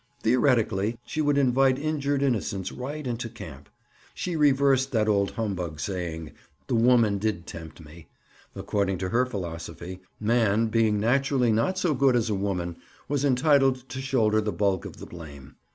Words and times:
Theoretically, 0.23 0.97
she 1.05 1.21
would 1.21 1.37
invite 1.37 1.77
injured 1.77 2.23
innocence 2.23 2.71
right 2.71 3.05
into 3.05 3.29
camp. 3.29 3.69
She 4.15 4.35
reversed 4.35 4.91
that 4.93 5.07
old 5.07 5.29
humbug 5.33 5.79
saying, 5.79 6.31
"The 6.65 6.73
woman 6.73 7.19
did 7.19 7.45
tempt 7.45 7.85
me;" 7.85 8.07
according 8.55 8.97
to 8.97 9.09
her 9.09 9.27
philosophy, 9.27 10.01
man, 10.19 10.69
being 10.69 10.99
naturally 10.99 11.51
not 11.51 11.77
so 11.77 11.93
good 11.93 12.15
as 12.15 12.31
a 12.31 12.33
woman, 12.33 12.77
was 13.07 13.23
entitled 13.23 13.87
to 13.89 14.01
shoulder 14.01 14.41
the 14.41 14.51
bulk 14.51 14.85
of 14.85 14.97
the 14.97 15.05
blame. 15.05 15.57